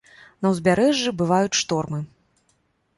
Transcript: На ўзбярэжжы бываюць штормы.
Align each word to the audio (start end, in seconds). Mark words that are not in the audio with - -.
На 0.45 0.51
ўзбярэжжы 0.53 1.15
бываюць 1.21 1.59
штормы. 1.63 2.03